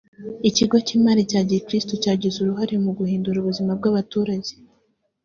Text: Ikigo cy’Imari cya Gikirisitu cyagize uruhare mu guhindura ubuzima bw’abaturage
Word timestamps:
Ikigo 0.49 0.75
cy’Imari 0.85 1.21
cya 1.31 1.41
Gikirisitu 1.49 1.95
cyagize 2.03 2.37
uruhare 2.39 2.75
mu 2.85 2.91
guhindura 2.97 3.37
ubuzima 3.39 3.71
bw’abaturage 3.79 4.51